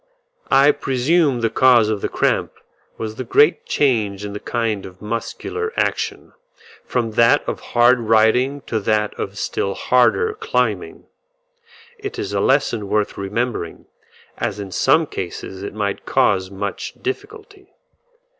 I 0.49 0.71
presume 0.71 1.41
the 1.41 1.51
cause 1.51 1.87
of 1.87 2.01
the 2.01 2.09
cramp 2.09 2.53
was 2.97 3.17
the 3.17 3.23
great 3.23 3.67
change 3.67 4.25
in 4.25 4.33
the 4.33 4.39
kind 4.39 4.83
of 4.83 4.99
muscular 4.99 5.71
action, 5.77 6.33
from 6.83 7.11
that 7.11 7.47
of 7.47 7.59
hard 7.59 7.99
riding 7.99 8.61
to 8.61 8.79
that 8.79 9.13
of 9.19 9.37
still 9.37 9.75
harder 9.75 10.33
climbing. 10.33 11.05
It 11.99 12.17
is 12.17 12.33
a 12.33 12.39
lesson 12.39 12.87
worth 12.89 13.15
remembering, 13.15 13.85
as 14.39 14.59
in 14.59 14.71
some 14.71 15.05
cases 15.05 15.61
it 15.61 15.75
might 15.75 16.07
cause 16.07 16.49
much 16.49 16.95
difficulty. 16.99 17.71